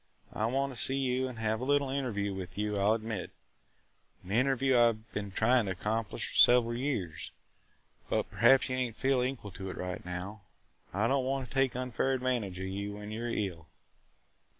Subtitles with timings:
[0.33, 3.29] I want to see you and have a little interview with you, I 'll admit–
[4.23, 7.29] an interview I 've been trying to accomplish for several years.
[8.09, 10.41] But perhaps you don't feel equal to it now.
[10.91, 13.67] I don't want to take an unfair advantage of you when you 're ill."